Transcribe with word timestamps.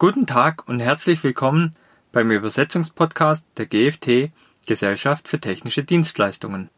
Guten 0.00 0.28
Tag 0.28 0.68
und 0.68 0.78
herzlich 0.78 1.24
willkommen 1.24 1.74
beim 2.12 2.30
Übersetzungspodcast 2.30 3.44
der 3.56 3.66
GFT 3.66 4.30
Gesellschaft 4.64 5.26
für 5.26 5.40
technische 5.40 5.82
Dienstleistungen. 5.82 6.70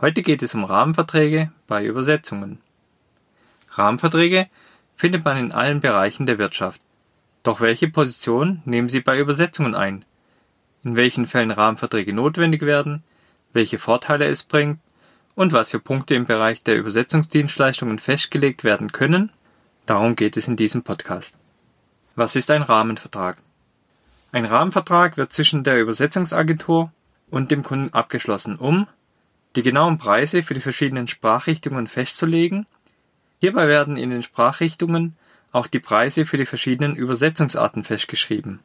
Heute 0.00 0.22
geht 0.22 0.42
es 0.42 0.54
um 0.54 0.64
Rahmenverträge 0.64 1.52
bei 1.66 1.84
Übersetzungen. 1.84 2.62
Rahmenverträge 3.72 4.48
findet 4.96 5.22
man 5.22 5.36
in 5.36 5.52
allen 5.52 5.80
Bereichen 5.80 6.24
der 6.24 6.38
Wirtschaft. 6.38 6.80
Doch 7.42 7.60
welche 7.60 7.88
Position 7.88 8.62
nehmen 8.64 8.88
sie 8.88 9.00
bei 9.00 9.18
Übersetzungen 9.18 9.74
ein? 9.74 10.06
In 10.82 10.96
welchen 10.96 11.26
Fällen 11.26 11.50
Rahmenverträge 11.50 12.14
notwendig 12.14 12.62
werden, 12.62 13.02
welche 13.52 13.76
Vorteile 13.76 14.24
es 14.24 14.44
bringt 14.44 14.80
und 15.34 15.52
was 15.52 15.68
für 15.68 15.78
Punkte 15.78 16.14
im 16.14 16.24
Bereich 16.24 16.62
der 16.62 16.78
Übersetzungsdienstleistungen 16.78 17.98
festgelegt 17.98 18.64
werden 18.64 18.92
können? 18.92 19.30
Darum 19.84 20.16
geht 20.16 20.38
es 20.38 20.48
in 20.48 20.56
diesem 20.56 20.82
Podcast. 20.82 21.36
Was 22.20 22.36
ist 22.36 22.50
ein 22.50 22.60
Rahmenvertrag? 22.60 23.38
Ein 24.30 24.44
Rahmenvertrag 24.44 25.16
wird 25.16 25.32
zwischen 25.32 25.64
der 25.64 25.80
Übersetzungsagentur 25.80 26.92
und 27.30 27.50
dem 27.50 27.62
Kunden 27.62 27.94
abgeschlossen, 27.94 28.56
um 28.56 28.86
die 29.56 29.62
genauen 29.62 29.96
Preise 29.96 30.42
für 30.42 30.52
die 30.52 30.60
verschiedenen 30.60 31.06
Sprachrichtungen 31.06 31.86
festzulegen. 31.86 32.66
Hierbei 33.38 33.68
werden 33.68 33.96
in 33.96 34.10
den 34.10 34.22
Sprachrichtungen 34.22 35.16
auch 35.50 35.66
die 35.66 35.80
Preise 35.80 36.26
für 36.26 36.36
die 36.36 36.44
verschiedenen 36.44 36.94
Übersetzungsarten 36.94 37.84
festgeschrieben, 37.84 38.58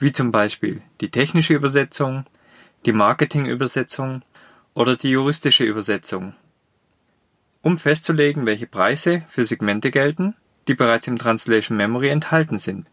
wie 0.00 0.10
zum 0.10 0.32
Beispiel 0.32 0.82
die 1.00 1.12
technische 1.12 1.54
Übersetzung, 1.54 2.26
die 2.86 2.92
Marketingübersetzung 2.92 4.22
oder 4.74 4.96
die 4.96 5.10
juristische 5.10 5.62
Übersetzung. 5.62 6.34
Um 7.62 7.78
festzulegen, 7.78 8.46
welche 8.46 8.66
Preise 8.66 9.22
für 9.28 9.44
Segmente 9.44 9.92
gelten, 9.92 10.34
die 10.68 10.74
bereits 10.74 11.06
im 11.06 11.18
Translation 11.18 11.76
Memory 11.76 12.08
enthalten 12.08 12.58
sind, 12.58 12.86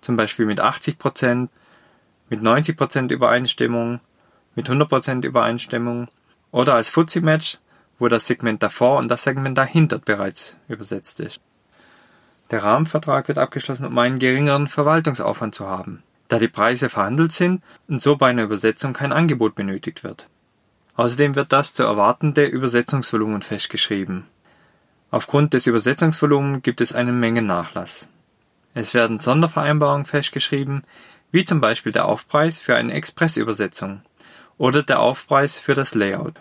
zum 0.00 0.16
Beispiel 0.16 0.46
mit 0.46 0.60
80%, 0.60 1.48
mit 2.28 2.40
90% 2.40 3.12
Übereinstimmung, 3.12 4.00
mit 4.54 4.68
100% 4.68 5.24
Übereinstimmung 5.24 6.08
oder 6.50 6.74
als 6.74 6.90
Fuzzy-Match, 6.90 7.58
wo 7.98 8.08
das 8.08 8.26
Segment 8.26 8.62
davor 8.62 8.98
und 8.98 9.08
das 9.08 9.22
Segment 9.22 9.56
dahinter 9.56 9.98
bereits 9.98 10.56
übersetzt 10.68 11.20
ist. 11.20 11.40
Der 12.50 12.62
Rahmenvertrag 12.62 13.28
wird 13.28 13.38
abgeschlossen, 13.38 13.86
um 13.86 13.96
einen 13.98 14.18
geringeren 14.18 14.66
Verwaltungsaufwand 14.66 15.54
zu 15.54 15.66
haben, 15.66 16.02
da 16.28 16.38
die 16.38 16.48
Preise 16.48 16.88
verhandelt 16.88 17.32
sind 17.32 17.62
und 17.88 18.02
so 18.02 18.16
bei 18.16 18.28
einer 18.30 18.42
Übersetzung 18.42 18.92
kein 18.92 19.12
Angebot 19.12 19.54
benötigt 19.54 20.04
wird. 20.04 20.28
Außerdem 20.96 21.34
wird 21.34 21.52
das 21.52 21.72
zu 21.72 21.84
erwartende 21.84 22.44
Übersetzungsvolumen 22.44 23.40
festgeschrieben 23.40 24.26
Aufgrund 25.12 25.52
des 25.52 25.66
Übersetzungsvolumens 25.66 26.62
gibt 26.62 26.80
es 26.80 26.94
einen 26.94 27.20
Mengennachlass. 27.20 28.08
Es 28.72 28.94
werden 28.94 29.18
Sondervereinbarungen 29.18 30.06
festgeschrieben, 30.06 30.84
wie 31.30 31.44
zum 31.44 31.60
Beispiel 31.60 31.92
der 31.92 32.06
Aufpreis 32.06 32.58
für 32.58 32.76
eine 32.76 32.94
Expressübersetzung 32.94 34.00
oder 34.56 34.82
der 34.82 35.00
Aufpreis 35.00 35.58
für 35.58 35.74
das 35.74 35.94
Layout. 35.94 36.36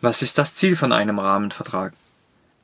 Was 0.00 0.22
ist 0.22 0.38
das 0.38 0.56
Ziel 0.56 0.74
von 0.74 0.90
einem 0.90 1.20
Rahmenvertrag? 1.20 1.92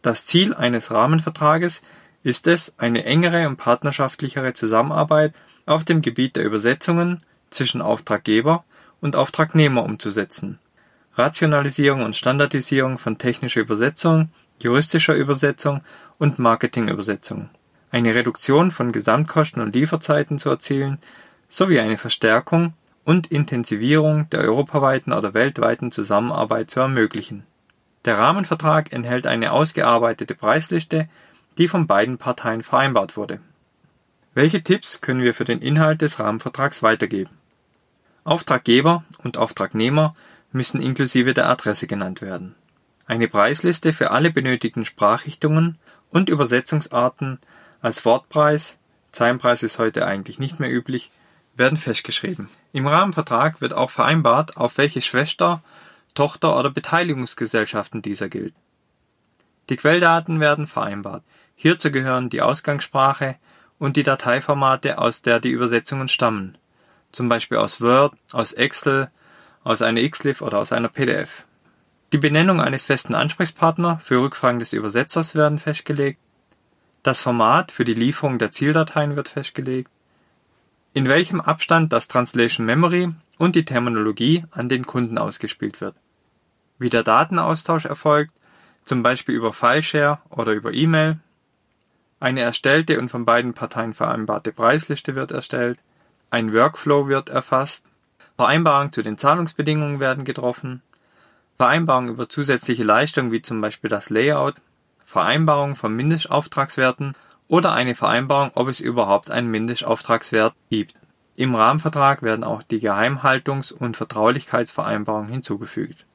Das 0.03 0.27
Ziel 0.27 0.53
eines 0.53 0.91
Rahmenvertrages 0.91 1.81
ist 2.25 2.49
es, 2.49 2.73
eine 2.77 3.05
engere 3.05 3.47
und 3.47 3.57
partnerschaftlichere 3.57 4.53
Zusammenarbeit 4.55 5.33
auf 5.65 5.85
dem 5.85 6.03
Gebiet 6.03 6.35
der 6.35 6.45
Übersetzungen 6.45 7.23
zwischen 7.51 7.83
Auftraggeber 7.83 8.65
und 9.01 9.15
Auftragnehmer 9.15 9.85
umzusetzen. 9.85 10.59
Rationalisierung 11.15 12.03
und 12.03 12.17
Standardisierung 12.17 12.99
von 12.99 13.17
technischer 13.17 13.61
Übersetzung 13.61 14.31
juristischer 14.63 15.15
Übersetzung 15.15 15.83
und 16.19 16.39
Marketingübersetzung, 16.39 17.49
eine 17.91 18.15
Reduktion 18.15 18.71
von 18.71 18.93
Gesamtkosten 18.93 19.63
und 19.63 19.75
Lieferzeiten 19.75 20.39
zu 20.39 20.51
erzielen 20.51 20.99
sowie 21.49 21.81
eine 21.81 21.99
Verstärkung 21.99 22.75
und 23.05 23.27
Intensivierung 23.27 24.31
der 24.31 24.41
europaweiten 24.41 25.13
oder 25.13 25.35
weltweiten 25.35 25.91
Zusammenarbeit 25.91 26.71
zu 26.71 26.81
ermöglichen. 26.81 27.45
Der 28.05 28.19
Rahmenvertrag 28.19 28.93
enthält 28.93 29.27
eine 29.27 29.53
ausgearbeitete 29.53 30.35
Preisliste, 30.35 31.09
die 31.59 31.67
von 31.67 31.87
beiden 31.87 32.19
Parteien 32.19 32.63
vereinbart 32.63 33.17
wurde. 33.17 33.41
Welche 34.33 34.63
Tipps 34.63 35.01
können 35.01 35.23
wir 35.23 35.35
für 35.35 35.45
den 35.45 35.61
Inhalt 35.61 36.03
des 36.03 36.21
Rahmenvertrags 36.21 36.83
weitergeben? 36.83 37.31
Auftraggeber 38.23 39.03
und 39.25 39.37
Auftragnehmer 39.37 40.15
müssen 40.53 40.81
inklusive 40.81 41.35
der 41.35 41.49
Adresse 41.49 41.87
genannt 41.87 42.23
werden 42.23 42.55
eine 43.11 43.27
Preisliste 43.27 43.93
für 43.93 44.13
alle 44.13 44.31
benötigten 44.31 44.85
Sprachrichtungen 44.85 45.79
und 46.11 46.29
Übersetzungsarten 46.29 47.41
als 47.83 48.05
Wortpreis 48.05 48.79
(Zeilenpreis 49.11 49.65
ist 49.65 49.81
heute 49.81 50.07
eigentlich 50.07 50.39
nicht 50.39 50.61
mehr 50.61 50.73
üblich) 50.73 51.11
werden 51.57 51.77
festgeschrieben. 51.77 52.49
Im 52.73 52.87
Rahmenvertrag 52.87 53.61
wird 53.61 53.73
auch 53.73 53.91
vereinbart, 53.91 54.57
auf 54.57 54.79
welche 54.79 55.01
Schwester 55.01 55.61
Tochter 56.15 56.57
oder 56.57 56.71
Beteiligungsgesellschaften 56.71 58.01
dieser 58.01 58.29
gilt. 58.29 58.55
Die 59.71 59.77
Quelldaten 59.77 60.39
werden 60.39 60.69
vereinbart. 60.69 61.25
Hierzu 61.57 61.91
gehören 61.91 62.31
die 62.31 62.43
Ausgangssprache 62.43 63.35
und 63.81 63.97
die 63.97 64.05
Dateiformate, 64.05 64.99
aus 64.99 65.21
der 65.21 65.41
die 65.41 65.51
Übersetzungen 65.51 66.07
stammen, 66.07 66.57
zum 67.11 67.29
Beispiel 67.29 67.59
aus 67.59 67.81
Word, 67.81 68.15
aus 68.31 68.53
Excel, 68.53 69.11
aus 69.65 69.83
einer 69.83 70.09
XLIF 70.09 70.43
oder 70.43 70.61
aus 70.61 70.71
einer 70.71 70.89
PDF 70.89 71.45
die 72.13 72.19
Benennung 72.19 72.61
eines 72.61 72.85
festen 72.85 73.15
Ansprechpartner 73.15 74.01
für 74.05 74.21
Rückfragen 74.21 74.59
des 74.59 74.73
Übersetzers 74.73 75.35
werden 75.35 75.59
festgelegt. 75.59 76.19
Das 77.03 77.23
Format 77.23 77.71
für 77.71 77.85
die 77.85 77.95
Lieferung 77.95 78.39
der 78.39 78.51
Zieldateien 78.51 79.17
wird 79.17 79.29
festgelegt. 79.29 79.91
In 80.93 81.07
welchem 81.07 81.41
Abstand 81.41 81.93
das 81.93 82.09
Translation 82.09 82.67
Memory 82.67 83.13
und 83.39 83.55
die 83.55 83.65
Terminologie 83.65 84.45
an 84.51 84.69
den 84.69 84.87
Kunden 84.87 85.19
ausgespielt 85.19 85.81
wird. 85.81 85.95
Wie 86.79 86.91
der 86.91 87.05
Datenaustausch 87.05 87.85
erfolgt, 87.85 88.35
zum 88.83 89.03
Beispiel 89.03 89.35
über 89.35 89.53
Fileshare 89.53 90.19
oder 90.31 90.53
über 90.53 90.73
E-Mail. 90.73 91.21
Eine 92.19 92.41
erstellte 92.41 92.99
und 92.99 93.09
von 93.09 93.25
beiden 93.25 93.55
Parteien 93.55 93.95
vereinbarte 93.95 94.53
Preisliste 94.53 95.15
wird 95.15 95.31
erstellt. 95.31 95.79
Ein 96.31 96.53
Workflow 96.53 97.07
wird 97.07 97.29
erfasst. 97.29 97.85
Vereinbarungen 98.37 98.93
zu 98.93 99.03
den 99.03 99.17
Zahlungsbedingungen 99.17 100.01
werden 100.01 100.25
getroffen. 100.25 100.83
Vereinbarungen 101.61 102.09
über 102.09 102.27
zusätzliche 102.27 102.85
Leistungen 102.85 103.33
wie 103.33 103.43
zum 103.43 103.61
Beispiel 103.61 103.91
das 103.91 104.09
Layout, 104.09 104.55
Vereinbarung 105.05 105.77
von 105.77 105.95
Mindestauftragswerten 105.95 107.15
oder 107.49 107.75
eine 107.75 107.95
Vereinbarung, 107.95 108.51
ob 108.55 108.69
es 108.69 108.81
überhaupt 108.81 109.31
einen 109.31 109.51
Mindestauftragswert 109.51 110.55
gibt. 110.71 110.95
Im 111.37 111.55
Rahmenvertrag 111.55 112.23
werden 112.23 112.45
auch 112.45 112.63
die 112.63 112.81
Geheimhaltungs- 112.81 113.75
und 113.75 113.99
Vertraulichkeitsvereinbarungen 113.99 115.29
hinzugefügt. 115.29 116.07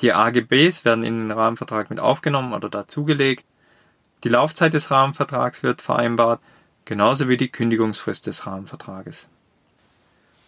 Die 0.00 0.12
AGBs 0.12 0.84
werden 0.84 1.02
in 1.02 1.18
den 1.18 1.32
Rahmenvertrag 1.32 1.90
mit 1.90 1.98
aufgenommen 1.98 2.52
oder 2.52 2.68
dazugelegt. 2.68 3.44
Die 4.22 4.28
Laufzeit 4.28 4.74
des 4.74 4.92
Rahmenvertrags 4.92 5.64
wird 5.64 5.82
vereinbart, 5.82 6.40
genauso 6.84 7.26
wie 7.26 7.36
die 7.36 7.50
Kündigungsfrist 7.50 8.28
des 8.28 8.46
Rahmenvertrages. 8.46 9.26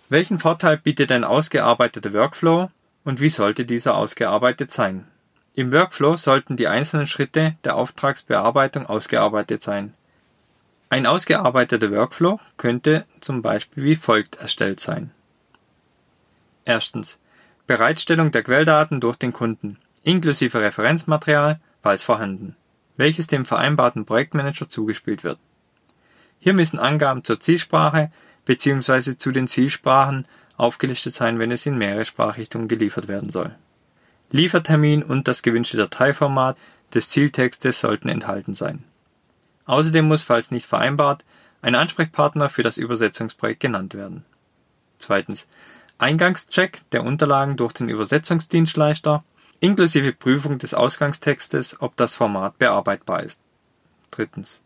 Welchen 0.09 0.39
Vorteil 0.39 0.77
bietet 0.77 1.11
ein 1.11 1.25
ausgearbeiteter 1.25 2.13
Workflow 2.13 2.71
und 3.05 3.21
wie 3.21 3.29
sollte 3.29 3.65
dieser 3.65 3.97
ausgearbeitet 3.97 4.71
sein? 4.73 5.07
Im 5.55 5.73
Workflow 5.73 6.17
sollten 6.17 6.57
die 6.57 6.67
einzelnen 6.67 7.07
Schritte 7.07 7.55
der 7.63 7.77
Auftragsbearbeitung 7.77 8.87
ausgearbeitet 8.87 9.63
sein. 9.63 9.95
Ein 10.91 11.07
ausgearbeiteter 11.07 11.91
Workflow 11.93 12.41
könnte 12.57 13.05
zum 13.21 13.43
Beispiel 13.43 13.85
wie 13.85 13.97
folgt 13.97 14.37
erstellt 14.37 14.81
sein. 14.81 15.11
Erstens. 16.65 17.19
Bereitstellung 17.67 18.31
der 18.31 18.43
Quelldaten 18.43 19.01
durch 19.01 19.17
den 19.17 19.33
Kunden, 19.33 19.79
inklusive 20.03 20.61
Referenzmaterial, 20.61 21.61
falls 21.83 22.03
vorhanden, 22.03 22.57
welches 22.97 23.27
dem 23.27 23.47
vereinbarten 23.47 24.05
Projektmanager 24.05 24.69
zugespielt 24.69 25.25
wird. 25.25 25.39
Hier 26.41 26.53
müssen 26.53 26.79
Angaben 26.79 27.25
zur 27.25 27.41
Zielsprache 27.41 28.11
bzw. 28.45 29.17
zu 29.17 29.33
den 29.33 29.47
Zielsprachen 29.47 30.27
aufgelistet 30.57 31.15
sein, 31.15 31.39
wenn 31.39 31.51
es 31.51 31.67
in 31.67 31.79
mehrere 31.79 32.05
Sprachrichtungen 32.05 32.69
geliefert 32.69 33.09
werden 33.09 33.31
soll. 33.31 33.55
Liefertermin 34.31 35.03
und 35.03 35.29
das 35.29 35.43
gewünschte 35.43 35.77
Dateiformat 35.77 36.57
des 36.93 37.09
Zieltextes 37.11 37.81
sollten 37.81 38.09
enthalten 38.09 38.55
sein. 38.55 38.85
Außerdem 39.67 40.07
muss, 40.07 40.23
falls 40.23 40.51
nicht 40.51 40.67
vereinbart, 40.67 41.25
ein 41.63 41.75
Ansprechpartner 41.75 42.49
für 42.49 42.63
das 42.63 42.77
Übersetzungsprojekt 42.77 43.61
genannt 43.61 43.95
werden. 43.95 44.25
Zweitens. 44.99 45.47
Eingangscheck 45.97 46.83
der 46.91 47.05
Unterlagen 47.05 47.57
durch 47.57 47.73
den 47.73 47.89
Übersetzungsdienstleister 47.89 49.25
inklusive 49.61 50.13
Prüfung 50.13 50.59
des 50.59 50.75
Ausgangstextes, 50.75 51.81
ob 51.81 51.97
das 51.97 52.15
Format 52.15 52.59
bearbeitbar 52.59 53.23
ist. 53.23 53.41
Drittens. 54.11 54.61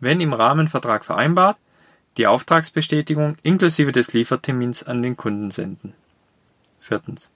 Wenn 0.00 0.20
im 0.20 0.32
Rahmenvertrag 0.32 1.04
vereinbart, 1.04 1.58
die 2.16 2.26
Auftragsbestätigung 2.26 3.36
inklusive 3.42 3.92
des 3.92 4.12
Liefertermins 4.12 4.82
an 4.82 5.02
den 5.02 5.16
Kunden 5.16 5.50
senden. 5.50 5.94
Viertens. 6.80 7.30